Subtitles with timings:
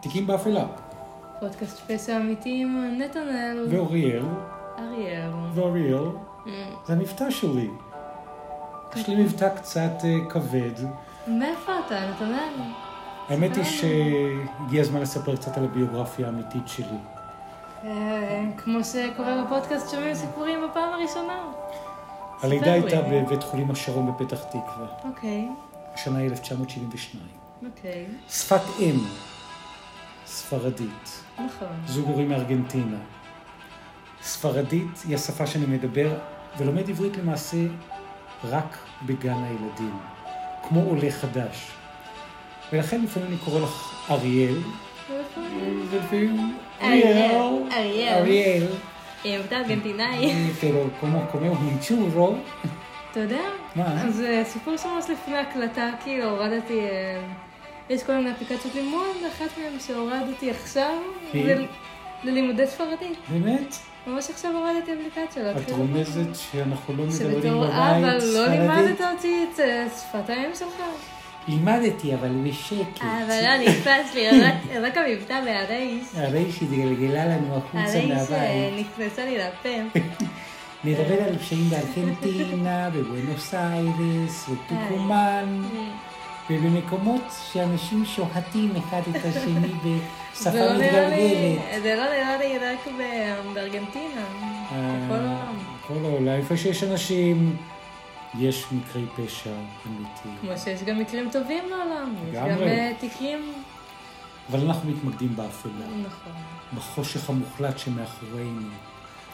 [0.00, 0.64] תיקים באפלה.
[1.40, 3.66] פודקאסט פשע אמיתי עם נתנאל.
[3.70, 4.24] ואוריאל,
[4.78, 5.30] אריאל.
[5.54, 6.04] ואוריאל,
[6.44, 6.48] Mm.
[6.86, 7.70] זה המבטא שלי.
[8.96, 10.72] יש לי מבטא קצת אה, כבד.
[11.28, 12.52] מאיפה אתה, נתנאל?
[13.28, 16.96] האמת היא שהגיע הזמן לספר קצת על הביוגרפיה האמיתית שלי.
[17.84, 21.38] אה, כמו שקורה בפודקאסט, שומעים סיפורים בפעם הראשונה.
[22.42, 22.72] הלידה.
[22.72, 25.48] הייתה בבית חולים השרון בפתח תקווה, אוקיי,
[25.94, 27.22] השנה 1972.
[27.66, 28.98] אוקיי, שפת אם,
[30.26, 31.22] ספרדית.
[31.34, 31.68] נכון.
[31.86, 32.96] זוג הורים מארגנטינה.
[34.22, 36.18] ספרדית היא השפה שאני מדבר
[36.58, 37.56] ולומד עברית למעשה
[38.44, 39.98] רק בגן הילדים,
[40.68, 41.70] כמו עולה חדש.
[42.72, 44.56] ולכן לפעמים אני קורא לך אריאל,
[45.90, 47.30] ולפעמים אריאל,
[47.72, 48.66] אריאל, אריאל.
[49.24, 50.50] אריאל, ארגנטינאי.
[50.60, 52.34] pero como comemos un churro,
[53.10, 53.42] אתה יודע?
[53.76, 54.02] מה?
[54.02, 56.80] אז אה, סיפור שממש לפני הקלטה, כאילו הורדתי...
[57.90, 60.98] אה, יש כל מיני אפליקציות לימוד, אחת מהן שהורדתי עכשיו?
[61.32, 61.64] זה
[62.24, 63.18] ללימודי ספרדית.
[63.28, 63.74] באמת?
[64.06, 65.50] ממש עכשיו הורדתי אפליקציה.
[65.50, 68.60] את רומזת שאנחנו לא מדברים שבתור בבית אבא לא ספרדית?
[68.60, 70.82] לימדת אותי את אה, שפת האם שלך.
[71.48, 73.00] לימדתי, אבל בשקט.
[73.00, 76.04] אבל לא נתפס לי, רק- המבטא והרייש.
[76.14, 78.32] הרי שהתגלגלה לנו החוצה הרייש מהבית.
[78.32, 79.98] אה, נכנסה לי לפה.
[80.84, 85.62] נדבר על פשעים בארגנטינה, בבואנוס איירס, בטוקומן,
[86.50, 91.82] ובמקומות שאנשים שוחטים אחד את השני בשפה לא מתגלגלת.
[91.82, 92.94] זה לא נראה לי רק
[93.54, 94.24] בארגנטינה.
[94.66, 95.58] בכל אה, העולם.
[95.86, 97.56] כל העולם, איפה שיש אנשים,
[98.38, 99.50] יש מקרי פשע
[99.86, 100.36] אמיתיים.
[100.40, 102.14] כמו שיש גם מקרים טובים לעולם.
[102.28, 102.48] יש גם.
[102.48, 103.52] אה, תיקים...
[104.50, 106.32] אבל אנחנו מתמקדים באפלה, נכון.
[106.74, 108.60] בחושך המוחלט שמאחורינו.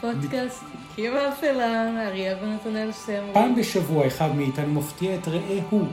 [0.01, 0.63] פודקאסט,
[0.95, 3.33] תיקים האפלה, אריאל ונתנאל סמרי.
[3.33, 5.85] פעם בשבוע אחד מאיתנו מפתיע את רעהו,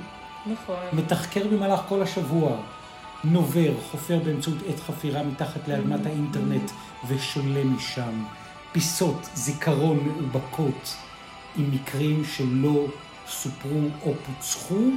[0.46, 0.76] נכון.
[0.92, 2.56] מתחקר במהלך כל השבוע,
[3.24, 6.70] נובר, חופר באמצעות עת חפירה מתחת לאדמת האינטרנט
[7.08, 8.24] ושולל משם
[8.72, 10.96] פיסות זיכרון מאובקות
[11.56, 12.86] עם מקרים שלא
[13.28, 14.90] סופרו או פוצחו,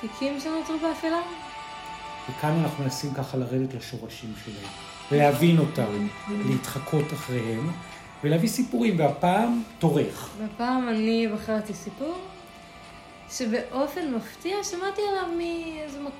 [0.00, 1.20] תיקים שנותרו באפלה?
[2.30, 4.70] וכאן אנחנו מנסים ככה לרדת לשורשים שלהם,
[5.10, 6.08] להבין אותם,
[6.46, 7.70] להתחקות אחריהם,
[8.24, 10.30] ולהביא סיפורים, והפעם תורך.
[10.38, 12.18] והפעם אני בחרתי סיפור
[13.32, 16.12] שבאופן מפתיע שמעתי עליו מאיזה מק...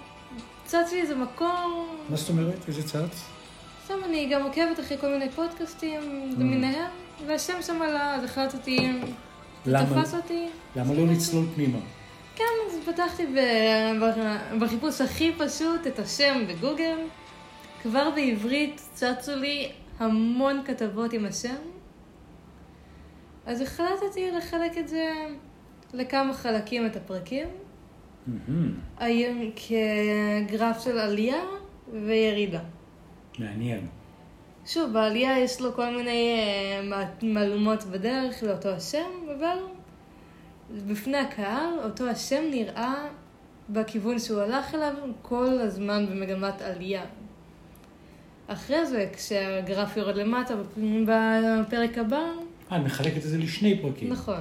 [0.65, 2.69] צץ לי איזה מקור, מה זאת אומרת?
[2.69, 3.25] איזה צץ?
[3.85, 6.01] סתם אני גם עוקבת אחרי כל מיני פודקאסטים
[6.39, 6.91] למיניהם,
[7.27, 8.93] והשם שם עלה, אז החלטתי?
[9.65, 10.49] תפס אותי.
[10.77, 11.79] למה לא לצלול פנימה?
[12.37, 13.27] כן, אז פתחתי
[14.61, 16.99] בחיפוש הכי פשוט את השם בגוגל.
[17.83, 21.55] כבר בעברית צצו לי המון כתבות עם השם.
[23.47, 25.13] אז החלטתי לחלק את זה
[25.95, 27.47] לכמה חלקים, את הפרקים.
[28.99, 31.41] היום כגרף של עלייה
[31.93, 32.61] וירידה.
[33.39, 33.87] מעניין.
[34.67, 39.09] שוב, בעלייה יש לו כל מיני אה, מה- מהלומות בדרך לאותו השם,
[39.39, 39.57] אבל
[40.87, 42.95] בפני הקהל אותו השם נראה
[43.71, 44.93] בכיוון שהוא הלך אליו
[45.23, 47.05] כל הזמן במגמת עלייה.
[48.47, 52.23] אחרי זה, כשהגרף יורד למטה בפ- בפרק הבא,
[52.73, 54.13] אה, אני מחלקת את זה לשני פרקים.
[54.13, 54.41] נכון.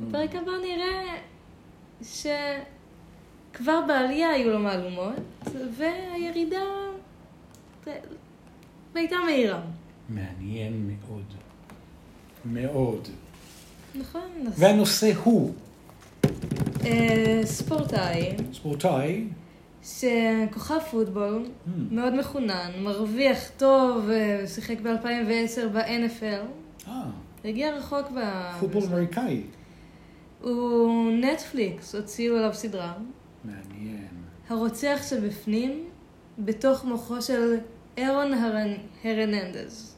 [0.00, 1.16] בפרק הבא נראה
[2.02, 5.14] שכבר בעלייה היו לו מהלומות,
[5.78, 6.64] והירידה
[8.94, 9.60] הייתה מהירה.
[10.08, 11.24] מעניין מאוד.
[12.44, 13.08] מאוד.
[13.94, 14.30] נכון?
[14.58, 15.54] והנושא הוא
[16.84, 19.24] אה, ספורטאי, ספורטאי,
[19.82, 21.46] שכוכב פוטבול,
[21.90, 26.46] מאוד מחונן, מרוויח טוב, אה, שיחק ב-2010 ב-NFL,
[26.88, 27.02] אה,
[27.44, 28.20] הגיע רחוק ב...
[28.60, 29.42] פוטבול אמריקאי.
[30.40, 32.94] הוא נטפליקס, הוציאו עליו סדרה.
[33.44, 34.08] מעניין.
[34.48, 35.84] הרוצח שבפנים,
[36.38, 37.56] בתוך מוחו של
[37.96, 38.74] אירון הרנ...
[39.04, 39.96] הרננדז.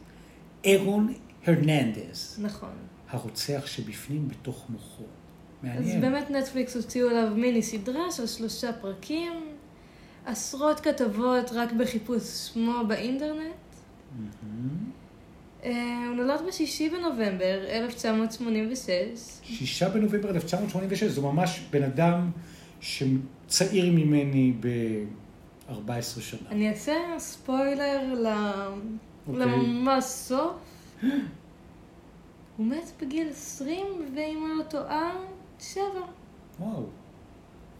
[0.64, 1.14] אירון
[1.46, 2.72] הרננדז, נכון.
[3.08, 5.02] הרוצח שבפנים בתוך מוחו.
[5.02, 5.08] אז
[5.62, 6.00] מעניין.
[6.00, 9.32] באמת נטפליקס הוציאו עליו מיני סדרה של שלושה פרקים,
[10.26, 13.55] עשרות כתבות רק בחיפוש שמו באינטרנט.
[15.66, 18.90] אה, הוא נולד בשישי בנובמבר 1986.
[19.42, 22.30] שישה בנובמבר 1986, זה ממש בן אדם
[22.80, 26.48] שצעיר ממני ב-14 שנה.
[26.50, 28.26] אני אעשה ספוילר ל...
[29.28, 29.46] אוקיי.
[29.46, 30.56] לממש סוף.
[32.56, 35.16] הוא מת בגיל 20, ואם אני לא טועה,
[35.60, 35.82] שבע.
[36.60, 36.86] וואו.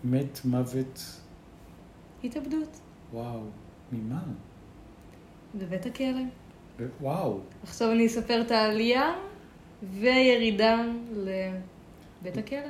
[0.05, 1.21] מת מוות,
[2.25, 2.81] התאבדות.
[3.13, 3.41] וואו.
[3.93, 4.23] ממה?
[5.55, 6.23] בבית הכלא.
[7.01, 7.41] וואו.
[7.63, 9.15] עכשיו אני אספר את העלייה
[10.01, 12.69] וירידה לבית הכלא.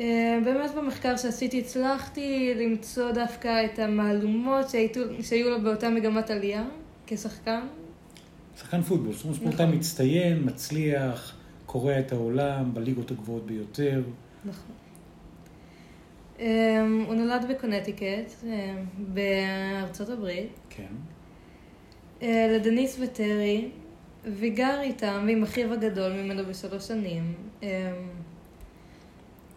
[0.00, 6.64] אה, באמת במחקר שעשיתי הצלחתי למצוא דווקא את המהלומות שהייתו, שהיו לו באותה מגמת עלייה
[7.06, 7.60] כשחקן.
[8.58, 9.52] שחקן פוטבול, זאת אומרת, נכון.
[9.52, 11.36] ספורטאי מצטיין, מצליח,
[11.66, 14.02] קורע את העולם בליגות הגבוהות ביותר.
[14.44, 14.74] נכון.
[16.40, 20.92] אה, הוא נולד בקונטיקט, אה, בארצות הברית, כן.
[22.22, 23.70] אה, לדניס וטרי,
[24.24, 27.34] וגר איתם ועם אחיו הגדול ממנו בשלוש שנים.
[27.62, 27.92] אה,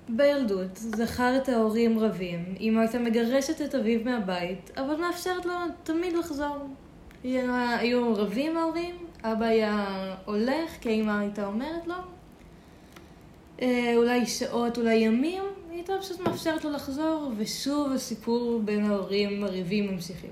[0.09, 5.53] בילדות זכר את ההורים רבים, אמא הייתה מגרשת את אביו מהבית, אבל מאפשרת לו
[5.83, 6.57] תמיד לחזור.
[7.23, 11.95] היו רבים ההורים, אבא היה הולך כי אמא הייתה אומרת לו,
[13.61, 15.43] אה, אולי שעות, אולי ימים,
[15.77, 20.29] היא הייתה פשוט מאפשרת לו לחזור, ושוב הסיפור בין ההורים הריבים ממשיכים.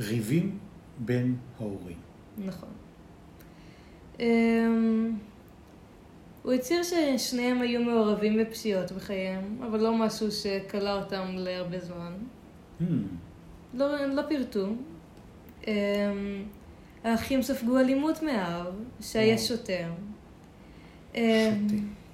[0.00, 0.58] ריבים
[0.98, 1.96] בין ההורים.
[2.38, 2.68] נכון.
[4.20, 5.16] אמ,
[6.42, 12.12] הוא הצהיר ששניהם היו מעורבים בפציעות בחייהם, אבל לא משהו שכלא אותם להרבה זמן.
[12.80, 12.84] Hmm,
[13.74, 14.66] לא, לא פירטו.
[15.66, 15.72] אמ,
[17.04, 18.66] האחים ספגו אלימות מאב,
[19.00, 19.46] שהיה וואו.
[19.46, 19.90] שוטר.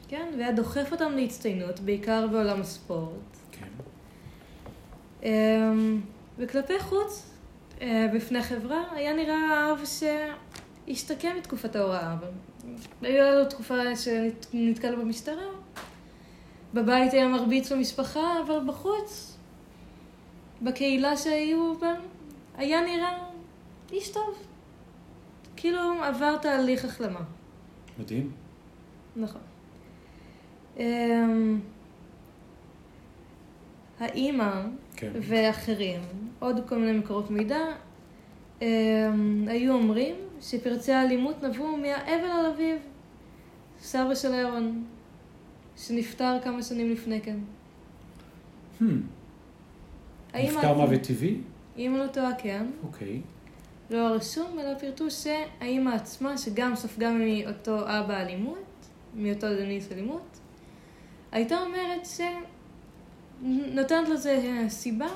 [0.08, 3.37] כן, והיה דוחף אותם להצטיינות, בעיקר בעולם הספורט.
[3.53, 3.69] כן.
[5.23, 6.00] אמ,
[6.38, 7.31] וכלפי חוץ,
[7.81, 9.82] אה, בפני חברה, היה נראה אב
[10.87, 12.17] שהשתקם מתקופת ההוראה.
[13.03, 15.47] הייתה לו תקופה שנתקל במשטרה.
[16.75, 19.37] בבית היה מרביץ במשפחה, אבל בחוץ,
[20.62, 21.94] בקהילה שהיו בה,
[22.56, 23.19] היה נראה
[23.93, 24.47] איש טוב.
[25.56, 27.20] כאילו עבר תהליך החלמה.
[27.99, 28.32] מדהים.
[29.17, 29.41] נכון.
[30.78, 31.61] אמ,
[34.00, 34.62] האימא
[34.96, 35.12] כן.
[35.14, 36.00] ואחרים,
[36.38, 37.58] עוד כל מיני מקורות מידע,
[38.62, 42.76] אמ, היו אומרים שפרצי האלימות נבעו מהאבל על אביו,
[43.81, 44.84] סבא של אהרון,
[45.76, 47.37] שנפטר כמה שנים לפני כן.
[48.81, 48.84] Hmm,
[50.34, 51.37] נפטר מוות טבעי?
[51.76, 52.67] אם לא טועה, כן.
[52.82, 53.20] אוקיי.
[53.90, 60.38] לא הרשום, אלא פירטו שהאימא עצמה, שגם ספגה מאותו אבא אלימות, מאותו דניס אלימות,
[61.32, 62.08] הייתה אומרת
[63.43, 65.08] שנותנת לזה סיבה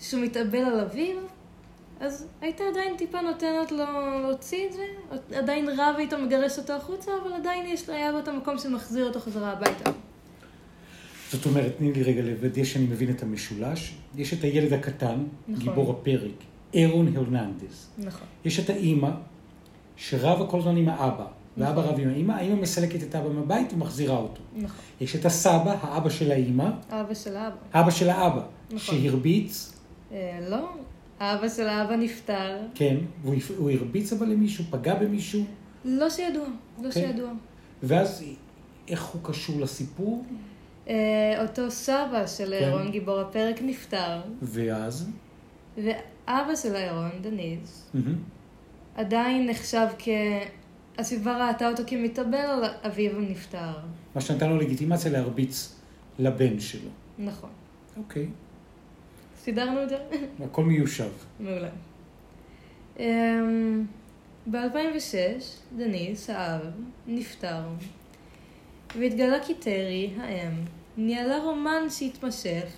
[0.00, 1.16] שהוא מתאבל על אביו,
[2.00, 3.84] אז הייתה עדיין טיפה נותנת לו
[4.22, 4.82] להוציא את זה,
[5.38, 9.20] עדיין רבה איתו, מגרש אותו החוצה, אבל עדיין יש, היה לו את המקום שמחזיר אותו
[9.20, 9.90] חזרה הביתה.
[11.32, 13.94] זאת אומרת, תני לי רגע לוודא שאני מבין את המשולש.
[14.16, 15.64] יש את הילד הקטן, נכון.
[15.64, 16.34] גיבור הפרק,
[16.74, 17.90] אירון הרננדס.
[17.98, 18.26] נכון.
[18.44, 19.10] יש את האימא,
[19.96, 21.26] שרבה כל הזמן עם האבא,
[21.56, 21.80] ואבא.
[21.80, 24.40] רב עם האימא, האימא מסלקת את האבא מהבית ומחזירה אותו.
[24.56, 24.84] נכון.
[25.00, 27.56] יש את הסבא, האבא של האימא, אבא של האבא.
[27.72, 28.78] האבא של האבא, נכון.
[28.78, 29.72] שהרביץ,
[30.12, 30.68] אה, לא,
[31.20, 32.58] אבא של האבא נפטר.
[32.74, 35.44] כן, והוא הוא הרביץ אבל למישהו, פגע במישהו,
[35.84, 36.46] לא שידוע,
[36.82, 37.02] לא אוקיי.
[37.02, 37.30] שידוע.
[37.82, 38.24] ואז
[38.88, 40.24] איך הוא קשור לסיפור,
[40.88, 40.94] אה,
[41.42, 42.64] אותו סבא של כן.
[42.64, 45.10] אירון גיבור הפרק נפטר, ואז,
[45.76, 48.18] ואבא של אירון, דניס, מהמם,
[48.94, 50.08] עדיין נחשב כ...
[50.98, 53.72] הסביבה ראתה אותו כמתאבל אביו הנפטר.
[54.14, 55.76] מה שנתן לו לגיטימציה להרביץ
[56.18, 56.90] לבן שלו.
[57.18, 57.50] נכון.
[57.96, 58.26] אוקיי,
[59.36, 59.96] סידרנו את זה?
[60.44, 61.10] הכל מיושב.
[61.40, 61.68] מעולה.
[64.50, 65.16] ב-2006,
[65.76, 66.60] דניס, האב,
[67.06, 67.62] נפטר,
[68.98, 70.52] והתגלה כי טרי, האם,
[70.96, 72.72] ניהלה רומן שהתמשך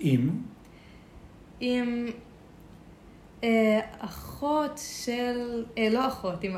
[0.00, 0.30] אם,
[1.60, 2.06] עם
[3.44, 5.64] אה, אחות של...
[5.78, 6.56] אה, לא אחות, עם...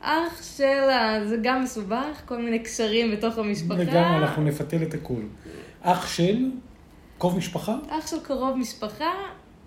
[0.00, 0.62] אח של...
[0.90, 3.78] ה- זה גם מסובך, כל מיני קשרים בתוך המשפחה.
[3.78, 5.22] לגמרי אנחנו נפתל את הכול.
[5.82, 6.50] אח של
[7.18, 9.10] קרוב משפחה, אח של קרוב משפחה,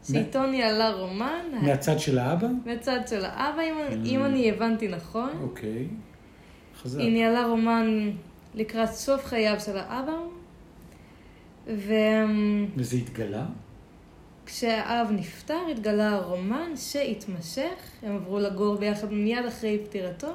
[0.08, 1.46] שאיתו ניהלה רומן.
[1.62, 4.08] מהצד של האבא, מהצד של האבא, אם, Mm.
[4.08, 5.30] אם אני הבנתי נכון.
[5.42, 5.88] אוקיי,
[6.82, 7.00] חזק.
[7.00, 8.12] היא ניהלה רומן
[8.56, 10.14] לקראת סוף חייו של האבא,
[11.68, 13.46] וזה התגלה?
[14.52, 20.34] וכשהאב נפטר התגלה הרומן שהתמשך, הם עברו לגור ביחד מיד אחרי פטירתו,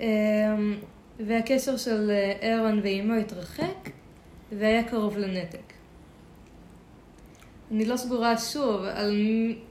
[0.00, 0.06] אמ,
[1.26, 2.10] והקשר של
[2.42, 3.90] אירון ואימו התרחק,
[4.52, 5.72] והיה קרוב לנתק.
[7.70, 9.12] אני לא סגורה שוב על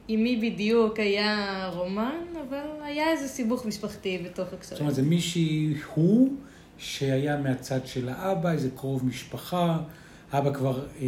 [0.07, 4.81] עם מי בדיוק היה רומן, אבל היה איזה סיבוך משפחתי בתוך זאת הקשרים.
[4.81, 6.33] אומרת, זה מישהי הוא
[6.77, 9.77] שהיה מהצד של האבא, איזה קרוב משפחה,
[10.33, 11.07] אבא כבר, אה,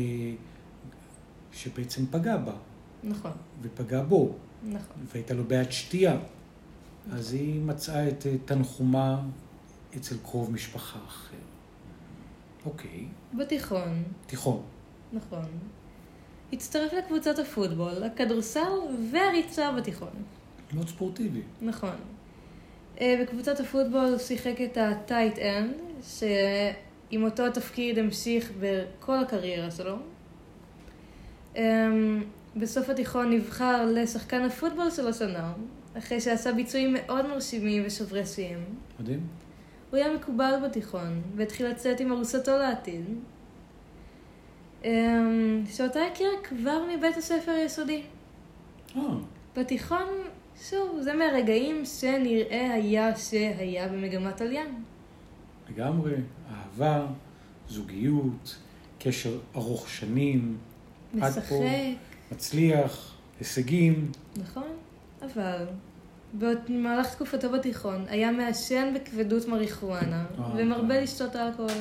[1.57, 2.53] שבעצם פגע בה,
[3.03, 5.05] נכון, ופגע בו, נכון.
[5.13, 6.17] והייתה לו בעיית שתייה.
[7.11, 9.21] אז היא מצאה את אה, תנחומה
[9.97, 11.37] אצל קרוב משפחה אחר.
[12.65, 14.61] אוקיי, בתיכון, תיכון.
[15.13, 15.45] נכון.
[16.53, 18.71] הצטרף לקבוצת הפוטבול, הכדורסל
[19.11, 20.09] והריצה בתיכון.
[20.73, 21.41] מאוד ספורטיבי.
[21.61, 21.95] נכון.
[23.01, 29.95] אה, בקבוצת הפוטבול שיחק את ה tight end, שעם אותו תפקיד המשיך בכל הקריירה שלו.
[31.57, 32.23] אמ,
[32.55, 35.53] בסוף התיכון נבחר לשחקן הפוטבול של השנה,
[35.97, 38.65] אחרי שעשה ביצועים מאוד מרשימים ושוברי שיאים.
[38.99, 39.27] מדהים.
[39.89, 43.05] הוא היה מקובל בתיכון, והתחיל לצאת עם ארוסתו לעתיד.
[44.83, 48.01] אמ, שאותה הכיר כבר מבית הספר היסודי.
[48.95, 49.01] אה,
[49.55, 50.07] בתיכון,
[50.69, 54.65] שוב, זה מהרגעים שנראה היה שהיה במגמת עלייה.
[55.69, 56.15] לגמרי.
[56.51, 57.07] אהבה,
[57.69, 58.55] זוגיות,
[58.99, 60.57] קשר ארוך שנים,
[61.13, 61.63] עד משחק, פה.
[62.31, 64.11] מצליח, הישגים.
[64.37, 64.67] נכון?
[65.21, 65.65] אבל
[66.33, 71.01] במהלך תקופתו בתיכון היה מעשן בכבדות מריחואנה אה, ומרבה אה.
[71.01, 71.71] לשתות אלכוהול.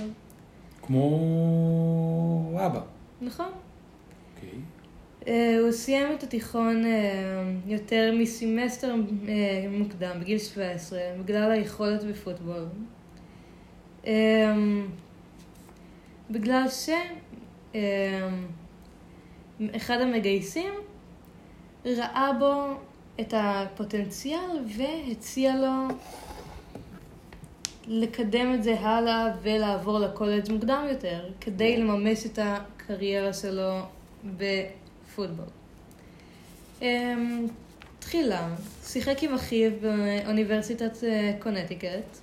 [0.83, 2.81] כמו אבא.
[3.21, 3.51] נכון.
[4.37, 4.59] אוקיי.
[5.27, 6.85] אה, הוא סיים את התיכון
[7.67, 8.95] יותר מסמסטר
[9.71, 12.65] מוקדם, בגיל 17, בגלל היכולת בפוטבול.
[16.31, 16.89] בגלל ש...
[19.77, 20.73] אחד המגייסים
[21.85, 22.75] ראה בו
[23.21, 25.95] את הפוטנציאל והציע לו
[27.87, 33.79] לקדם את זה הלאה ולעבור לקולג' מוקדם יותר, כדי לממש את הקריירה שלו
[34.25, 35.47] בפוטבול.
[36.83, 37.47] אמ,
[37.99, 38.49] תחילה,
[38.85, 42.19] שיחק עם אחיו באוניברסיטת אה, קונטיקט,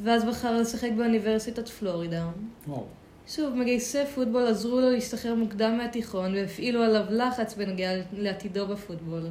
[0.00, 2.28] ואז בחר לשחק באוניברסיטת פלורידה.
[2.66, 2.86] וואו.
[3.28, 9.22] שוב, מגייסי פוטבול עזרו לו להשתחרר מוקדם מהתיכון והפעילו עליו לחץ בנוגע לעתידו בפוטבול,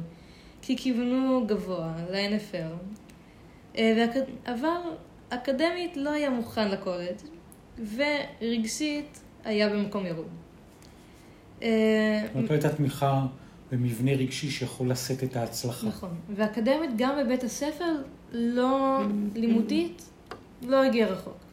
[0.62, 2.94] כי כיוונו גבוה ל-NFL.
[3.78, 4.06] אה,
[4.46, 4.68] אבל
[5.28, 7.16] אקדמית לא היה מוכן לקולג'
[7.96, 10.28] ורגשית היה במקום ירוד.
[11.62, 13.26] אה, זאת לא הייתה תמיכה
[13.72, 15.86] במבנה רגשי שיכול לשאת את ההצלחה.
[15.86, 16.10] נכון.
[16.36, 17.94] ואקדמית גם בבית הספר
[18.32, 19.00] לא
[19.34, 20.10] לימודית
[20.62, 21.43] לא הגיע רחוק.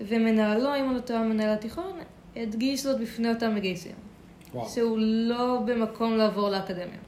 [0.00, 1.98] ומנהלו, אם על אותו המנהל התיכון,
[2.36, 3.94] הדגיש זאת בפני אותם מגייסים.
[4.54, 4.68] וואו.
[4.68, 6.98] שהוא לא במקום לעבור לאקדמיה.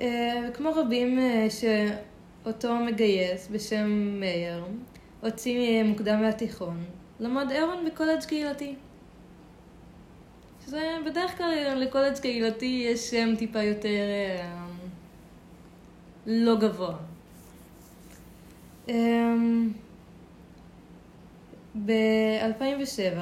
[0.00, 4.64] אה, וכמו רבים אה, שאותו מגייס בשם מאיר,
[5.20, 6.84] הוציא מוקדם מהתיכון,
[7.20, 8.74] למד אהרון בקולג' קהילתי.
[10.66, 14.66] שזה בדרך כלל לקולג' קהילתי יש שם טיפה יותר אה,
[16.26, 16.96] לא גבוה.
[21.78, 23.18] אמ, ב-2007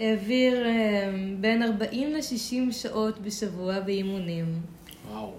[0.00, 4.62] העביר אה, בין 40 ל-60 שעות בשבוע באימונים,
[5.10, 5.32] וואו.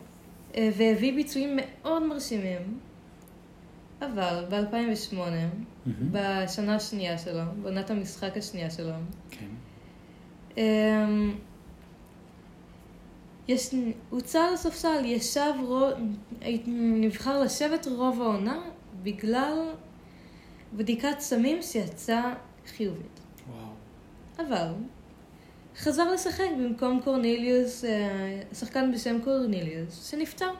[0.55, 2.79] אה, והביא ביצועים מאוד מרשימים.
[4.01, 6.11] אבל ב-2008, מהמם.
[6.11, 8.93] בשנה השנייה שלו, בעונת המשחק השנייה שלו,
[9.29, 9.45] כן.
[10.57, 11.35] אמ,
[13.47, 13.75] יש,
[14.09, 15.89] הוצא על הספסל, ישב, רוב,
[16.67, 18.59] נבחר לשבת רוב העונה
[19.03, 19.69] בגלל
[20.73, 22.33] בדיקת סמים שיצאה
[22.67, 23.19] חיובית.
[23.47, 24.47] וואו.
[24.47, 24.73] אבל
[25.77, 30.51] חזר לשחק במקום קורניליוס, אה, שחקן בשם קורניליוס, שנפטר.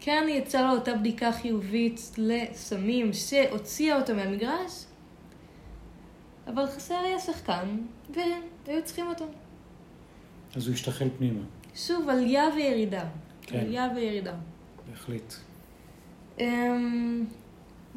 [0.00, 4.84] כן יצאה לו אותה בדיקה חיובית לסמים שהוציאה אותו מהמגרש,
[6.46, 7.76] אבל חסר היה שחקן,
[8.14, 9.24] והיו צריכים אותו.
[10.56, 11.40] אז הוא השתחל פנימה.
[11.74, 13.04] שוב, עלייה וירידה.
[13.42, 13.58] כן.
[13.58, 14.34] עלייה וירידה.
[14.90, 15.34] בהחלט.
[16.40, 17.24] אמ,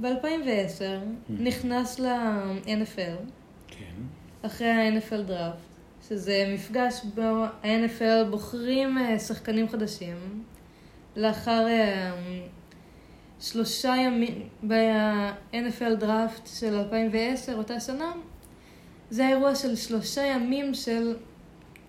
[0.01, 0.83] ב-2010
[1.29, 3.31] נכנס ל-NFL,
[3.67, 4.01] כן.
[4.41, 5.57] אחרי ה-NFL דראפט,
[6.07, 10.43] שזה מפגש בו ה-NFL בוחרים אה, שחקנים חדשים,
[11.15, 12.11] לאחר אה,
[13.39, 18.11] שלושה ימים, ב-NFL דראפט של 2010, אותה שנה,
[19.09, 21.15] זה האירוע של שלושה ימים של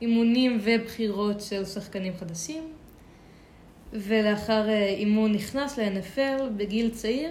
[0.03, 2.63] אימונים ובחירות של שחקנים חדשים,
[3.93, 7.31] ולאחר אה, אימון נכנס ל-NFL בגיל צעיר,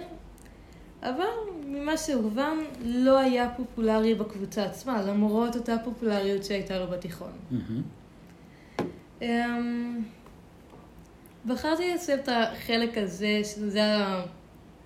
[1.02, 1.24] אבל
[1.66, 7.32] ממה שהובן לא היה פופולרי בקבוצה עצמה, למרות אותה פופולריות שהייתה לו בתיכון.
[7.50, 7.82] מהמם.
[9.22, 10.02] אמ,
[11.46, 13.82] בחרתי לשים את החלק הזה, שזה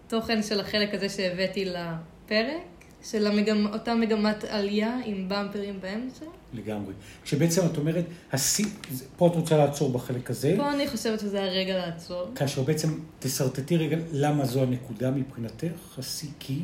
[0.07, 2.63] התוכן של החלק הזה שהבאתי לפרק,
[3.03, 3.67] של המגמ...
[3.67, 6.25] אותה מגמת עלייה עם במפרים באמצע.
[6.55, 6.93] לגמרי.
[7.25, 11.43] כשבעצם את אומרת, השיא, זה- פה את רוצה לעצור בחלק הזה, פה אני חושבת שזה
[11.43, 16.61] הרגע לעצור, כאשר בעצם תשרטטי רגע למה זו הנקודה מבחינתך, השיא כי,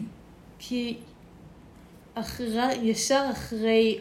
[0.58, 0.96] כי
[2.14, 3.98] אחרי, ישר אחרי,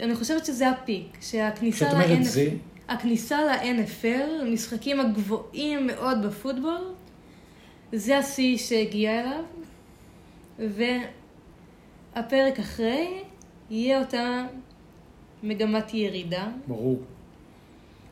[0.00, 2.48] אני חושבת שזה הפיק, שהכניסה כשאת אומרת ל-NFL, זה,
[2.88, 6.94] הכניסה ל-NFL, המשחקים הגבוהים מאוד בפוטבול,
[7.92, 9.44] זה השיא שהגיע אליו,
[12.16, 13.22] והפרק אחרי
[13.70, 14.46] יהיה אותה
[15.42, 17.02] מגמת ירידה, ברור.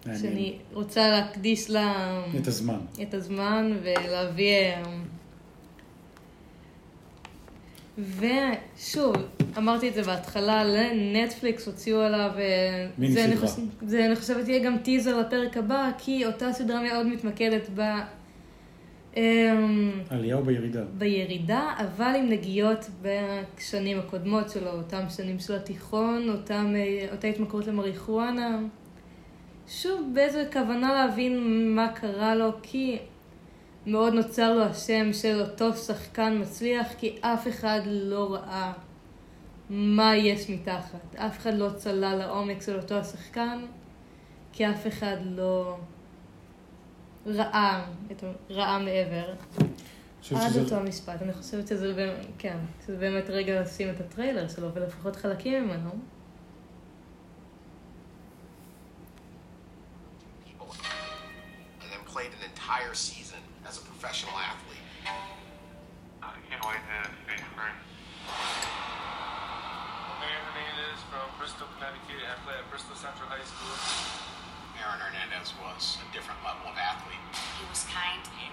[0.07, 0.23] מעניין.
[0.23, 2.79] שאני רוצה להקדיש לה את הזמן.
[3.03, 4.75] את הזמן ולהביא
[7.99, 9.17] ושוב,
[9.59, 13.49] אמרתי את זה בהתחלה, לנטפליקס הוציאו עליו, אה, מיני סדרה.
[13.87, 17.81] זה אני חושבת יהיה גם טיזר לפרק הבא, כי אותה סדרה מאוד מתמקדת ב...
[19.17, 20.85] אמ, עלייה או בירידה?
[20.99, 27.67] בירידה, אבל עם נגיעות בשנים הקודמות שלו, אותם שנים של התיכון, אותם, אה, אותה התמכרות
[27.67, 28.59] למריחואנה.
[29.69, 32.99] שוב, באיזו כוונה להבין מה קרה לו, כי
[33.87, 38.73] מאוד נוצר לו השם של אותו שחקן מצליח, כי אף אחד לא ראה
[39.71, 41.17] מה יש מתחת.
[41.17, 43.59] אף אחד לא צלל לעומק של אותו השחקן,
[44.53, 45.77] כי אף אחד לא
[47.27, 49.31] ראה, את ה- ראה מעבר.
[49.31, 49.67] עד
[50.23, 52.57] שזה- אותו המשפט, אני חושבת שזה באמת, כן,
[52.87, 55.91] שזה באמת רגע לשים את הטריילר שלו, ולפחות חלקים ממנו.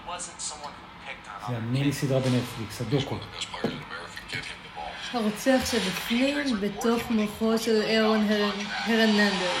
[0.08, 1.92] Wasn't someone who picked on זה other המיני.
[1.92, 3.16] סדרה בנטפליקס, הדוקו.
[3.16, 4.20] best players in America.
[4.30, 5.16] Give him the ball.
[5.16, 8.50] הרוצח שבפנים, בתוך מוחו של אירון הר-
[8.86, 9.56] הרננדל.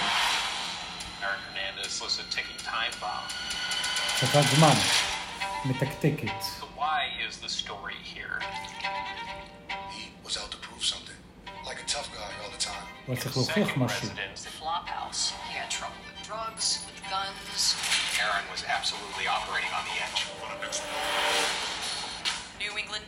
[1.22, 3.24] Aaron Hernandez was a ticking time bomb.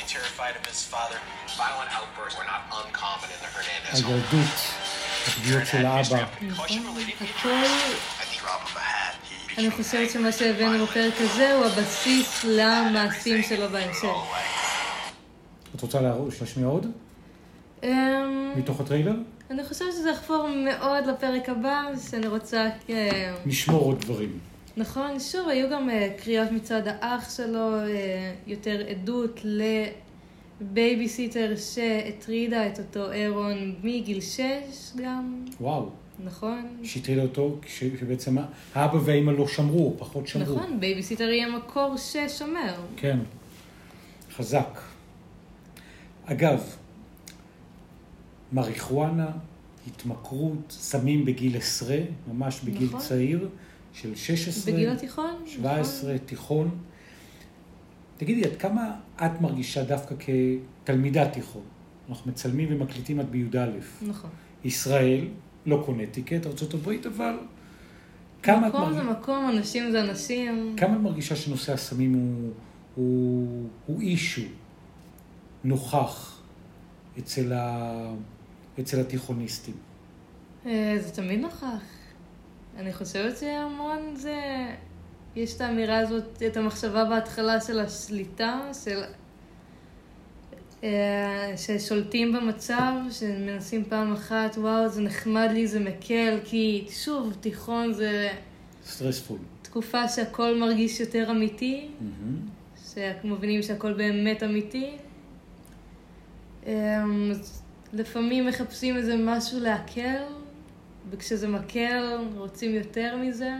[0.00, 1.18] extremely terrified of his father.
[1.56, 4.12] Violent outbursts were not uncommon in the Hernandez home.
[4.12, 4.56] הילדות,
[5.26, 6.26] הפגיעות של האבא.
[9.58, 14.08] אני חושבת שמה שהבאנו בפרק הזה הוא הבסיס למעשים שלו בהמשך.
[15.76, 16.00] את רוצה
[16.40, 16.86] להשמיע עוד?
[18.56, 19.14] מתוך הטריילר?
[19.50, 22.68] אני חושבת שזה יחפור מאוד לפרק הבא, שאני רוצה...
[22.90, 24.38] אה, נשמור עוד דברים.
[24.76, 29.40] נכון, שוב, היו גם אה, קריאות מצד האח שלו, אה, יותר עדות
[30.60, 35.88] לבייביסיטר שהטרידה את אותו אהרון מגיל שש גם, וואו.
[36.24, 36.76] נכון?
[36.82, 38.36] שהטרידה אותו, שבעצם
[38.74, 40.56] האבא והאימא לא שמרו, פחות שמרו.
[40.56, 42.74] נכון, בייביסיטר יהיה מקור ששומר.
[42.96, 43.18] כן.
[44.36, 44.80] חזק.
[46.24, 46.76] אגב,
[48.52, 49.30] מריחואנה,
[49.86, 51.98] התמכרות, סמים בגיל עשרה,
[52.32, 53.00] ממש בגיל נכון.
[53.00, 53.48] צעיר,
[53.92, 55.42] של 16, בגיל התיכון?
[55.46, 56.78] 17, תיכון.
[58.16, 61.62] תגידי, עד כמה את מרגישה דווקא כתלמידת תיכון?
[62.08, 63.66] אנחנו מצלמים ומקליטים עד בי"א.
[64.02, 64.30] נכון.
[64.64, 65.28] ישראל,
[65.66, 67.38] לא קונטיקט, ארה"ב, אבל
[68.42, 69.02] כמה את, מקום זה.
[69.02, 70.74] מקום, אנשים זה אנשים.
[70.76, 72.52] כמה את מרגישה שנושא הסמים הוא,
[72.94, 74.42] הוא, הוא אישו
[75.64, 76.40] נוכח
[77.18, 78.14] אצל, ה...
[78.80, 79.74] אצל התיכוניסטים?
[80.66, 81.99] אה, זה תמיד נוכח.
[82.80, 84.40] אני חושבת שהמון זה...
[85.36, 89.02] יש את האמירה הזאת, את המחשבה בהתחלה של השליטה, של...
[90.84, 97.92] אה, ששולטים במצב, שמנסים פעם אחת, וואו, זה נחמד לי, זה מקל, כי שוב, תיכון
[97.92, 98.28] זה
[98.84, 99.38] סטרספול.
[99.62, 101.88] תקופה שהכל מרגיש יותר אמיתי,
[102.94, 104.96] שמבינים שהכל באמת אמיתי.
[106.66, 107.32] אמ,
[107.92, 110.22] לפעמים מחפשים איזה משהו להקל,
[111.10, 113.50] וכשזה מקל רוצים יותר מזה.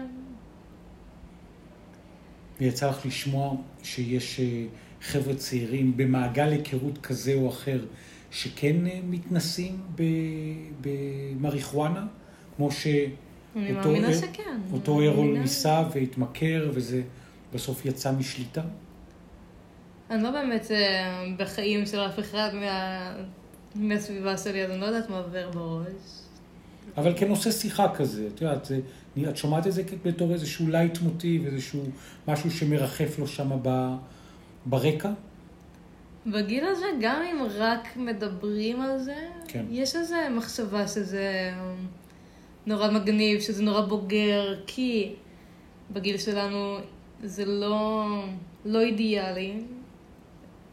[2.61, 4.65] ויצא לך לשמוע שיש אה,
[5.03, 7.85] חבר'ה צעירים במעגל היכרות כזה או אחר,
[8.31, 9.81] שכן אה, מתנסים
[10.81, 12.07] במריחואנה,
[12.57, 13.11] כמו שאותו
[13.57, 14.61] אני מאמינה שכן.
[14.73, 15.39] אותו אירול.
[15.39, 17.03] ניסה והתמכר, וזה
[17.53, 18.63] בסוף יצא משליטה.
[20.11, 23.17] אני לא באמת אה, בחיים של אף אחד מה...
[23.75, 26.20] מהסביבה שלי, אז אני לא יודעת מה עובר בראש.
[27.01, 28.81] אבל כנושא שיחה כזה, את יודעת, זה-
[29.29, 31.81] את שומעת את זה בתור איזשהו לייטמוטיב, איזשהו
[32.29, 33.51] משהו שמרחף לו שם
[34.67, 35.11] ברקע?
[36.27, 39.17] בגיל הזה, גם אם רק מדברים על זה,
[39.49, 39.65] כן.
[39.71, 41.53] יש איזו מחשבה שזה
[42.67, 45.13] נורא מגניב, שזה נורא בוגר, כי
[45.93, 46.77] בגיל שלנו
[47.25, 48.07] זה לא,
[48.65, 49.53] לא אידיאלי.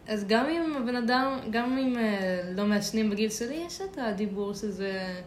[0.07, 4.53] אז גם אם הבן אדם, גם אם אה, לא מעשנים בגיל שלי, יש את הדיבור
[4.53, 5.21] שזה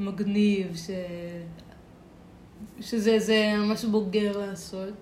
[0.00, 0.90] מגניב, ש...
[2.80, 4.94] שזה זה משהו בוגר לעשות.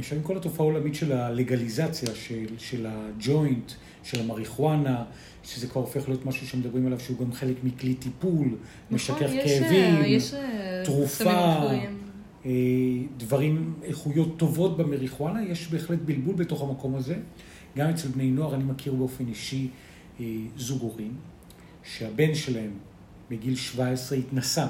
[0.00, 5.04] חושב עם כל התופעה העולמית של הלגליזציה, של, של הג'וינט, של המריחואנה,
[5.44, 8.48] שזה כבר הופך להיות משהו שמדברים עליו שהוא גם חלק מכלי טיפול,
[8.90, 11.60] משכך נכון, יש, כאבים, אה, יש, אה, תרופה.
[12.46, 12.50] אה,
[13.16, 17.16] דברים, איכויות טובות במריחואנה, יש בהחלט בלבול בתוך המקום הזה.
[17.76, 19.68] גם אצל בני נוער, אני מכיר באופן אישי
[20.20, 21.14] אה, זוג הורים,
[21.84, 22.70] שהבן שלהם
[23.30, 24.66] בגיל 17 התנסה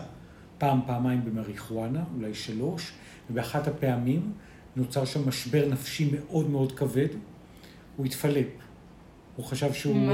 [0.59, 2.93] פעם, פעמיים במריחואנה, אולי שלוש,
[3.31, 4.33] ובאחת הפעמים
[4.77, 7.09] נוצר שם משבר נפשי מאוד מאוד כבד.
[7.97, 8.47] הוא התפלפ.
[9.37, 9.97] הוא חשב שהוא...
[9.97, 10.13] מה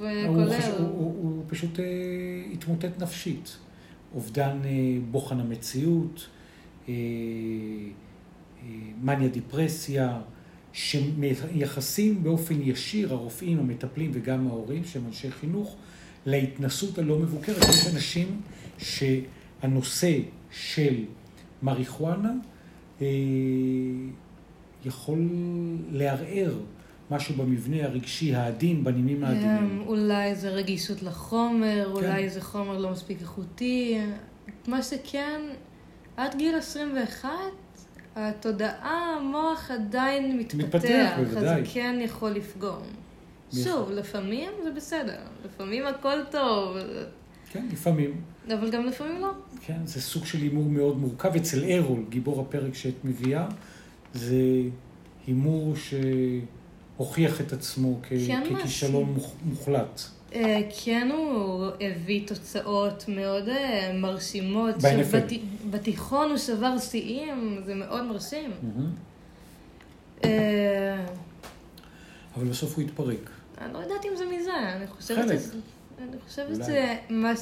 [0.00, 0.58] אה, הוא, וכולל.
[0.58, 0.64] חש...
[0.64, 1.84] הוא, הוא, הוא פשוט אה,
[2.52, 3.56] התמוטט נפשית.
[4.14, 4.70] אובדן אה,
[5.10, 6.26] בוחן המציאות,
[6.88, 8.68] אה, אה,
[9.02, 10.20] מניה דיפרסיה,
[10.72, 15.76] שמייחסים באופן ישיר הרופאים, המטפלים וגם ההורים, שהם אנשי חינוך,
[16.26, 17.64] להתנסות הלא מבוקרת.
[17.68, 18.40] יש אנשים
[18.78, 20.18] שהנושא
[20.50, 21.04] של
[21.62, 22.32] מריחואנה
[23.02, 23.06] אה,
[24.84, 25.28] יכול
[25.90, 26.58] לערער
[27.10, 29.80] משהו במבנה הרגשי העדין, בנימים העדינים.
[29.80, 31.90] אמ, אולי זה רגישות לחומר, כן.
[31.90, 33.98] אולי זה חומר לא מספיק איכותי.
[34.66, 35.40] מה שכן,
[36.16, 37.28] עד גיל 21,
[38.16, 40.58] התודעה, המוח עדיין מתפתח.
[40.64, 41.60] מתפתח, בוודאי.
[41.60, 42.82] אז זה כן יכול לפגום.
[43.64, 46.76] שוב, לפעמים זה בסדר, לפעמים הכל טוב,
[47.52, 48.20] כן, לפעמים.
[48.54, 49.30] אבל גם לפעמים לא.
[49.66, 51.36] כן, זה סוג של הימור מאוד מורכב.
[51.36, 53.46] אצל ארול, גיבור הפרק שאת מביאה,
[54.14, 54.36] זה
[55.26, 55.74] הימור
[56.96, 59.04] שהוכיח את עצמו כ- כן, ככישלון.
[59.16, 60.00] מוח- מוחלט.
[60.34, 64.74] אה, כן הוא הביא תוצאות מאוד אה, מרשימות.
[64.82, 65.34] ב-NFL.
[65.70, 68.50] בתיכון הוא שבר שיאים, זה מאוד מרשים.
[70.24, 71.04] אה,
[72.36, 73.30] אבל בסוף הוא התפרק.
[73.64, 75.24] אני לא יודעת אם זה מזה, אני חושבת.
[75.38, 75.58] שזה...
[75.98, 76.64] אני חושבת אולי.
[76.64, 76.96] שזה...
[77.10, 77.32] מה-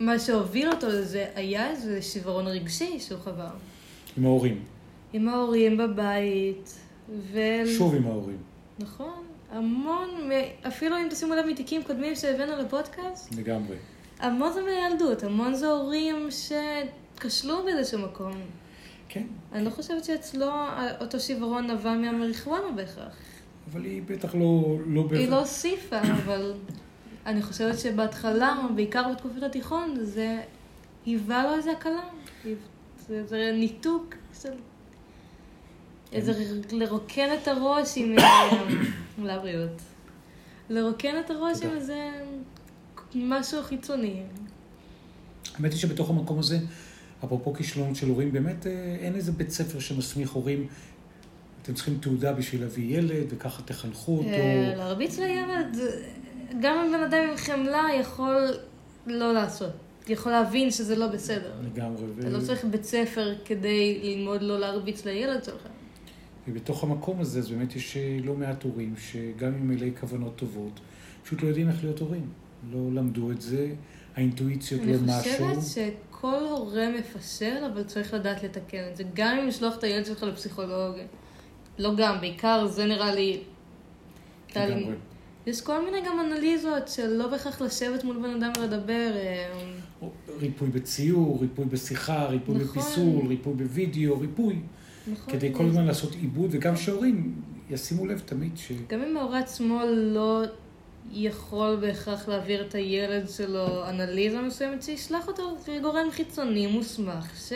[0.00, 3.50] מה שהוביל אותו לזה היה איזה שברון רגשי שהוא חווה.
[4.16, 4.62] עם ההורים.
[5.12, 6.78] עם ההורים בבית,
[7.32, 7.38] ו...
[7.78, 8.36] שוב עם ההורים.
[8.78, 10.08] נכון, המון,
[10.68, 13.76] אפילו אם תשימו לב מתיקים קודמים שהבאנו לפודקאסט, לגמרי.
[14.18, 18.32] המון זה מהילדות, המון זה הורים שכשלו באיזשהו מקום.
[19.08, 20.50] כן, אני לא חושבת שאצלו
[21.00, 23.16] אותו שברון נבע מהמריחואנה בהכרח.
[23.72, 24.76] אבל היא בטח לא...
[24.86, 26.54] לא היא בהכרח- לא הוסיפה, אבל
[27.26, 30.40] אני חושבת שבהתחלה, בעיקר בתקופת התיכון, זה
[31.06, 32.02] היווה לו איזה הקלה.
[33.08, 34.48] זה, זה ניתוק של...
[36.12, 36.32] איזה
[36.72, 38.16] לרוקן את הראש עם...
[39.24, 39.82] לבריאות.
[40.70, 41.70] לרוקן את הראש עם.
[41.70, 42.10] איזה
[43.14, 44.22] משהו חיצוני.
[45.54, 46.58] האמת היא שבתוך המקום הזה,
[47.24, 50.66] אפרופו כישלונות של הורים, באמת אה, אין איזה בית ספר שמסמיך הורים.
[51.64, 54.28] אתם צריכים תעודה בשביל להביא ילד, וככה תחנכו אותו.
[54.28, 55.78] אה, להרביץ לילד,
[56.60, 58.46] גם אם בן אדם עם חמלה יכול
[59.06, 59.70] לא לעשות.
[60.08, 61.52] יכול להבין שזה לא בסדר.
[61.62, 62.02] לגמרי.
[62.18, 65.62] אתה לא צריך בית ספר כדי ללמוד לא להרביץ לילד שלך.
[66.48, 70.80] ובתוך המקום הזה, אז באמת יש אה, לא מעט הורים, שגם עם מלאי כוונות טובות,
[71.24, 72.28] פשוט לא יודעים איך להיות הורים.
[72.72, 73.68] לא למדו את זה,
[74.16, 75.54] האינטואיציות אני לא משהו.
[75.54, 79.04] חושבת שכל הורה מפשל, אבל צריך לדעת לתקן את זה.
[79.14, 80.96] גם אם לשלוח את הילד שלך לפסיכולוג.
[81.78, 83.40] לא גם, בעיקר זה נראה לי...
[84.56, 84.94] לגמרי.
[85.46, 89.10] יש כל מיני גם אנליזות של לא בהכרח לשבת מול בן אדם ולדבר.
[90.02, 90.10] או
[90.40, 92.66] ריפוי בציור, ריפוי בשיחה, ריפוי נכון.
[92.66, 94.58] בפיסול, ריפוי בווידאו, ריפוי.
[95.12, 95.34] נכון?
[95.34, 97.34] כדי כל הזמן לעשות עיבוד, וגם שהורים
[97.70, 98.72] ישימו לב תמיד ש...
[98.88, 100.42] גם אם ההורה עצמו לא
[101.12, 107.52] יכול בהכרח להעביר את הילד שלו אנליזה מסוימת, שישלח אותו לגורם חיצוני מוסמך, ש...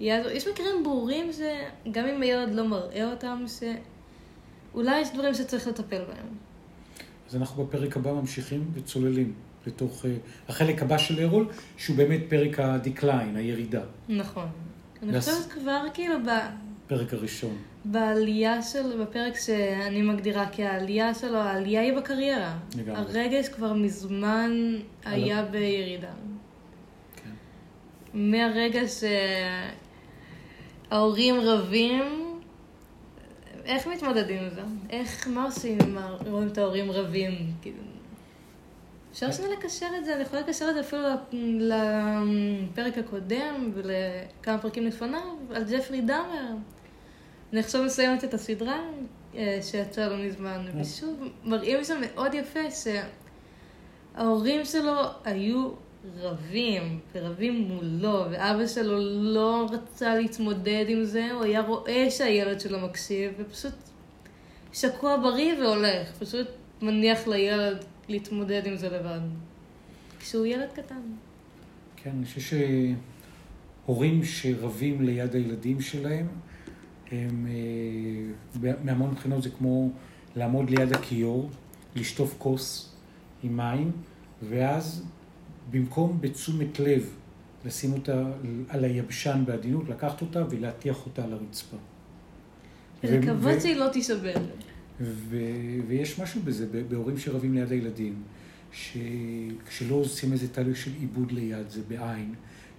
[0.00, 0.32] יעזור.
[0.32, 3.44] יש מקרים ברורים שגם אם הילד לא מראה אותם,
[4.72, 6.26] שאולי יש דברים שצריך לטפל בהם.
[7.28, 9.32] אז אנחנו בפרק הבא ממשיכים וצוללים
[9.66, 10.08] לתוך uh,
[10.48, 14.46] החלק הבא של ארול, שהוא באמת פרק הדקליין, הירידה, נכון.
[15.02, 16.28] אני לס- חושבת כבר כאילו ב...
[16.86, 17.56] פרק הראשון.
[17.84, 22.58] בעלייה של, בפרק שאני מגדירה כעלייה שלו, העלייה היא בקריירה.
[22.78, 23.00] לגמרי.
[23.00, 24.52] הרגש כבר מזמן
[25.04, 26.12] היה בירידה.
[27.16, 27.30] כן.
[28.14, 28.80] מהרגע
[30.90, 32.02] שההורים רבים,
[33.64, 34.62] איך מתמודדים עם זה?
[34.90, 37.52] איך, מה עושים אם רואים את ההורים רבים?
[37.62, 37.76] כאילו,
[39.12, 41.02] אפשר שנייה לקשר את זה, אני יכולה לקשר את זה אפילו
[41.58, 46.54] לפרק הקודם ולכמה פרקים לפניו, על ג'פרי דאמר.
[47.52, 48.80] אני עכשיו מסיימת את הסדרה
[49.34, 52.60] אה, שיצאה לא מזמן, ושוב, מראים שם מאוד יפה
[54.14, 55.70] שההורים שלו היו
[56.16, 62.80] רבים, ורבים מולו, ואבא שלו לא רצה להתמודד עם זה, הוא היה רואה שהילד שלו
[62.80, 63.74] מקשיב, ופשוט
[64.72, 66.12] שקוע בריא והולך.
[66.18, 66.46] פשוט
[66.82, 69.20] מניח לילד להתמודד עם זה לבד.
[70.20, 71.00] כשהוא ילד קטן.
[71.96, 72.58] כן, אני חושב
[73.86, 76.26] שהורים שרבים ליד הילדים שלהם,
[77.12, 79.90] הם אה, מהמון מבחינות זה כמו
[80.36, 81.50] לעמוד ליד הכיור,
[81.96, 82.94] לשטוף כוס
[83.42, 83.92] עם מים,
[84.42, 85.04] ואז
[85.70, 87.10] במקום בתשומת לב
[87.64, 88.24] לשים אותה
[88.68, 91.76] על היבשן בעדינות, לקחת אותה ולהטיח אותה על הרצפה.
[93.04, 94.34] ולקוות שהיא לא תישבר.
[95.88, 98.22] ויש משהו בזה, בהורים שרבים ליד הילדים,
[98.72, 102.34] שכשלא עושים איזה תהליך של עיבוד ליד, זה בעין,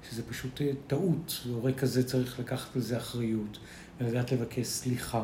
[0.10, 3.60] שזה פשוט אה, טעות, והורה כזה צריך לקחת על זה אחריות,
[4.02, 5.24] ולדעת לבקש סליחה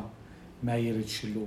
[0.62, 1.46] מהילד שלו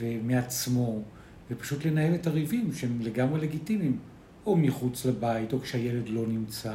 [0.00, 1.02] ומעצמו,
[1.50, 3.98] ופשוט לנהל את הריבים שהם לגמרי לגיטימיים,
[4.46, 6.74] או מחוץ לבית, או כשהילד לא נמצא,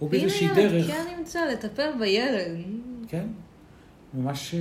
[0.00, 0.86] או ואם באיזושהי הילד דרך.
[0.86, 2.58] כן נמצא, לטפל בילד.
[3.08, 3.26] כן,
[4.14, 4.60] ממש אה,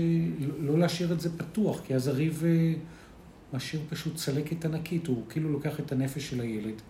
[0.60, 2.74] לא- להשאיר את זה פתוח, כי אז הריב אה,
[3.54, 6.82] משאיר פשוט צלקת ענקית, הוא כאילו לוקח את הנפש של הילד,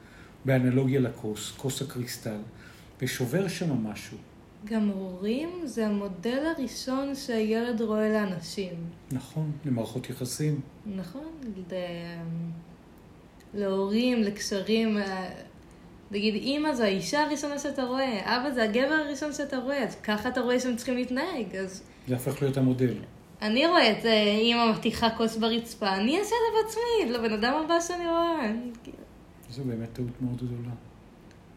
[0.45, 2.37] באנלוגיה לכוס, כוס הקריסטל,
[3.01, 4.17] ושובר שם משהו.
[4.65, 8.73] גם הורים זה המודל הראשון שהילד רואה לאנשים.
[9.11, 10.59] נכון, למערכות יחסים.
[10.95, 11.31] נכון?
[11.71, 11.73] ל...
[13.53, 14.97] להורים, לקשרים.
[16.11, 20.29] נגיד, אימא זו האישה הראשונה שאתה רואה, אבא זה הגבר הראשון שאתה רואה, אז ככה
[20.29, 21.55] אתה רואה שהם צריכים להתנהג.
[21.55, 22.93] אז זה הפך להיות המודל.
[23.41, 27.53] אני רואה את אה, אימא מתיחה כוס ברצפה, אני אעשה את זה בעצמי, לבן אדם
[27.65, 28.51] הבא שאני רואה.
[29.49, 30.71] זו באמת טעות מאוד גדולה.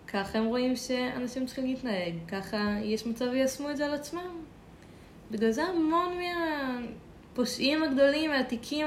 [0.06, 4.42] ככה הם רואים שאנשים צריכים להתנהג, ככה יש מצב ויישמו את זה על עצמם.
[5.30, 6.12] בגלל זה המון
[7.32, 8.86] מהפושעים הגדולים, מהתיקים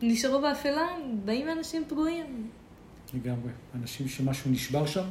[0.00, 0.88] שנשארו באפלה,
[1.24, 2.50] באים מאנשים פגועים.
[3.14, 3.50] לגמרי.
[3.74, 5.04] אנשים שמשהו נשבר שם,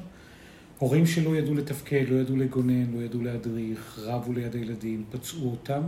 [0.80, 5.82] הורים שלא ידעו לתפקד, לא ידעו לגונן, לא ידעו להדריך, רבו ליד הילדים, פצעו אותם,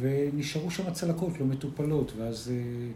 [0.00, 2.90] ונשארו שם צלקות לא מטופלות, ואז אה,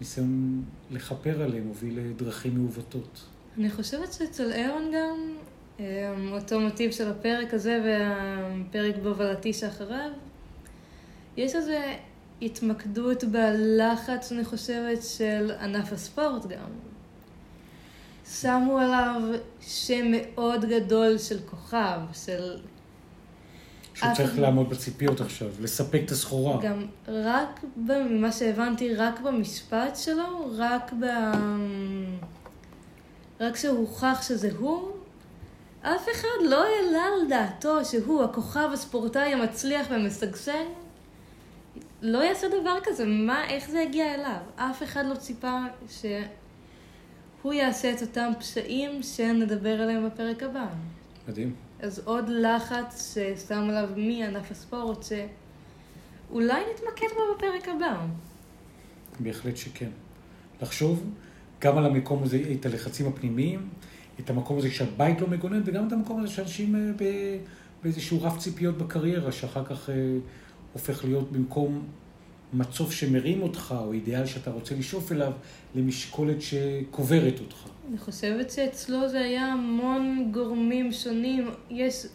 [0.00, 3.24] ניסיון לכפר עליהם הוביל לדרכים מעוותות.
[3.58, 5.34] אני חושבת שאצל אירון גם,
[5.80, 10.10] אה, אותו מוטיב של הפרק הזה והפרק בהובלתי שאחריו,
[11.36, 11.72] יש איזו
[12.42, 16.87] התמקדות בלחץ, אני חושבת, של ענף הספורט גם.
[18.32, 19.22] שמו עליו
[19.60, 22.56] שם מאוד גדול של כוכב, של...
[23.94, 26.62] שהוא אף צריך אחד- לעמוד בציפיות עכשיו, לספק את הסחורה.
[26.62, 31.04] גם רק, ממה שהבנתי, רק במשפט שלו, רק ב...
[33.40, 34.90] רק שהוכח שזה הוא,
[35.82, 40.64] אף אחד לא העלה על דעתו שהוא הכוכב הספורטאי המצליח והמשגשג.
[42.02, 44.40] לא יעשה דבר כזה, מה, איך זה יגיע אליו?
[44.56, 45.60] אף אחד לא ציפה
[47.40, 50.66] שהוא יעשה את אותם פשעים שנדבר עליהם בפרק הבא.
[51.28, 51.54] מדהים.
[51.80, 58.06] אז עוד לחץ ששם עליו מענף הספורט, שאולי נתמקד בו בפרק הבא.
[59.20, 59.90] בהחלט שכן.
[60.62, 61.10] לחשוב
[61.60, 63.68] גם על המקום הזה, את הלחצים הפנימיים,
[64.20, 67.06] את המקום הזה שהבית לא מגונן, וגם את המקום הזה שאנשים אה,
[67.82, 69.94] באיזשהו רף ציפיות בקריירה, שאחר כך אה,
[70.72, 71.84] הופך להיות במקום
[72.52, 75.32] מצוף שמרים אותך, או אידיאל שאתה רוצה לשאוף אליו,
[75.74, 77.56] למשקולת שקוברת אותך.
[77.88, 81.50] אני חושבת שאצלו זה היה המון גורמים שונים.
[81.70, 82.06] יש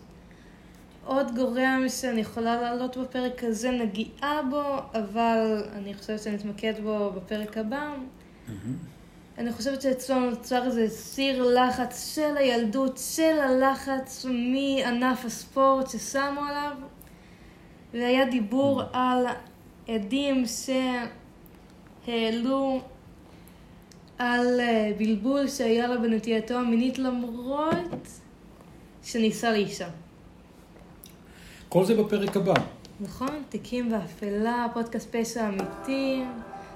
[1.06, 7.58] עוד גורם שאני יכולה להעלות בפרק הזה, נגיעה בו, אבל אני חושבת שנתמקד בו בפרק
[7.58, 7.94] הבא.
[9.38, 16.78] אני חושבת שאצלו נוצר איזה סיר לחץ של הילדות, של הלחץ מענף הספורט ששמו עליו,
[17.94, 19.26] והיה דיבור על
[19.88, 20.44] עדים
[22.06, 22.82] שהעלו
[24.18, 28.08] על אה, בלבול שהיה לה בנטייתו המינית למרות
[29.04, 29.88] שנישא לאישה.
[31.70, 32.54] כל זה בפרק הבא.
[33.00, 33.44] נכון?
[33.50, 36.24] תיקים באפלה, פודקאסט פשע אמיתי.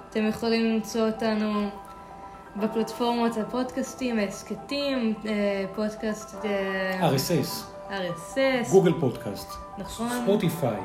[0.10, 1.70] אתם יכולים למצוא אותנו
[2.56, 10.10] בפלטפורמות הפודקאסטים, ההסכתים, אה, פודקאסט אה, RSS, RSS, גוגל פודקאסט, נכון.
[10.24, 10.82] ספוטיפיי,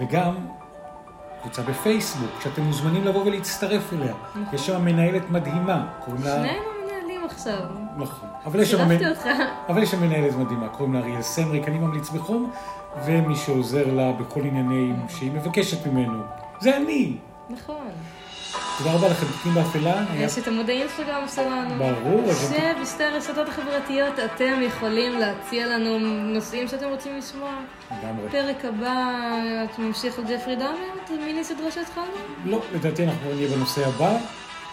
[0.00, 0.36] וגם
[1.42, 4.14] קבוצה בפייסבוק, שאתם מוזמנים לבוא ולהצטרף אליה.
[4.52, 6.30] יש שם מנהלת מדהימה, קוראים לה...
[6.36, 7.60] שנינו מנהלים עכשיו.
[7.96, 8.28] נכון.
[8.46, 8.76] אבל יש שם...
[8.76, 9.26] צירפתי מנ- אותך.
[9.68, 12.50] אבל יש שם מנהלת מדהימה, קוראים לה אריאל סמריק, אני ממליץ בחום,
[13.04, 16.22] ומי שעוזר לה בכל עניינים שהיא מבקשת ממנו.
[16.60, 17.16] זה אני.
[17.50, 17.88] נכון.
[18.82, 20.04] תודה רבה לכם, תיקים באפלה.
[20.14, 21.74] יש את עמוד האינסטגרם שלנו.
[21.78, 25.98] ברור, שבשתי הרשתות החברתיות אתם יכולים להציע לנו
[26.34, 27.50] נושאים שאתם רוצים לשמוע.
[27.90, 28.28] לגמרי.
[28.30, 29.12] פרק הבא,
[29.64, 30.74] אתה ממשיך על ג'פרי דאמר?
[31.04, 32.06] את מיני סדרה שהתחלנו?
[32.44, 34.16] לא, לדעתי אנחנו נהיה בנושא הבא,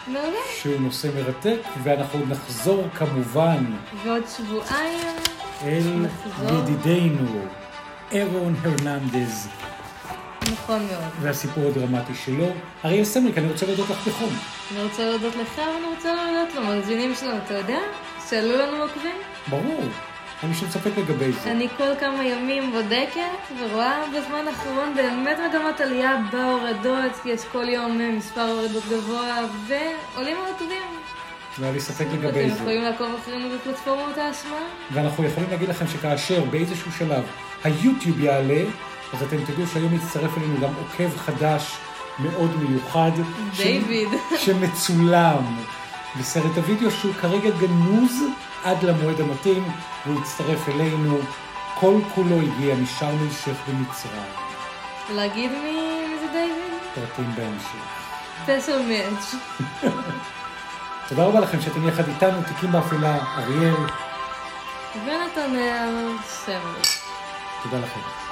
[0.07, 0.39] מעולה.
[0.61, 3.65] שהוא נושא מרתק, ואנחנו נחזור כמובן
[4.03, 5.15] ועוד שבועיים
[5.63, 6.05] אל.
[6.53, 7.39] ידידנו,
[8.11, 9.47] אירון הרננדז.
[10.53, 11.11] נכון מאוד.
[11.21, 12.45] והסיפור הדרמטי שלו.
[12.85, 14.29] אריאל סמריק, אני רוצה להודות לך בחום.
[14.71, 17.79] אני רוצה להודות לך ואני רוצה להודות למאזינים שלנו, אתה יודע?
[18.29, 19.15] שעלו לנו עוקבים.
[19.47, 19.83] ברור,
[20.43, 21.51] אין לי שום ספק לגבי זה.
[21.51, 23.21] אני כל כמה ימים בודקת
[23.59, 30.37] ורואה בזמן האחרון באמת מגמת עלייה בהורדות, כי יש כל יום מספר הורדות גבוה ועולים
[30.45, 30.83] העוקבים.
[31.59, 32.55] לא היה לי ספק לגבי אתם זה.
[32.61, 34.59] יכולים לעקוב אחרינו בפלטפורמות ההשמעה?
[34.91, 37.23] ואנחנו יכולים להגיד לכם שכאשר באיזשהו שלב
[37.63, 38.63] היוטיוב יעלה,
[39.13, 41.77] אז אתם תדעו שהיום יצטרף אלינו גם עוקב חדש
[42.19, 43.11] מאוד מיוחד.
[43.53, 44.07] ש- דיוויד.
[44.37, 45.57] שמצולם
[46.19, 48.23] בסרט הוידאו שהוא כרגע גנוז
[48.63, 49.63] עד למועד המתאים,
[50.05, 51.17] והוא יצטרף אלינו.
[51.79, 54.21] כל כולו הגיע משארם א-שייח במצרים.
[55.09, 55.79] להגיד מי
[56.19, 56.73] זה דיוויד?
[56.95, 57.87] פרטים בהמשך.
[58.45, 59.35] פסל מאץ'.
[61.09, 63.73] תודה רבה לכם שאתם יחד איתנו, תיקים באפלה, אריאל,
[64.95, 66.81] ונתנאל סמרי.
[67.63, 68.26] תודה לכם.